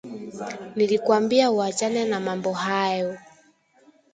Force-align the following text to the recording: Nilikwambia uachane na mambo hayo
Nilikwambia 0.75 1.51
uachane 1.51 2.05
na 2.05 2.19
mambo 2.19 2.53
hayo 2.53 3.17